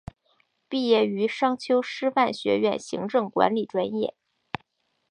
[0.67, 4.15] 毕业于商丘师范学院行政管理专业。